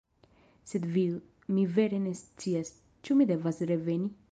[0.71, 1.19] Sed vidu,
[1.57, 2.73] mi vere ne scias,
[3.07, 4.13] ĉu mi devas reveni?